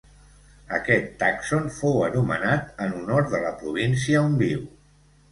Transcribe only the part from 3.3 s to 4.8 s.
de la província on viu.